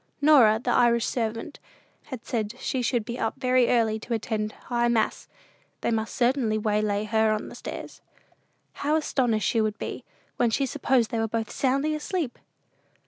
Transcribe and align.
Norah, 0.19 0.57
the 0.59 0.71
Irish 0.71 1.05
servant, 1.05 1.59
had 2.05 2.25
said 2.25 2.55
she 2.59 2.81
should 2.81 3.05
be 3.05 3.19
up 3.19 3.35
very 3.37 3.69
early 3.69 3.99
to 3.99 4.15
attend 4.15 4.51
High 4.53 4.87
Mass: 4.87 5.27
they 5.81 5.91
must 5.91 6.15
certainly 6.15 6.57
waylay 6.57 7.03
her 7.03 7.29
on 7.31 7.49
the 7.49 7.53
stairs. 7.53 8.01
How 8.81 8.95
astonished 8.95 9.47
she 9.47 9.61
would 9.61 9.77
be, 9.77 10.03
when 10.37 10.49
she 10.49 10.65
supposed 10.65 11.11
they 11.11 11.19
were 11.19 11.27
both 11.27 11.51
soundly 11.51 11.93
asleep! 11.93 12.39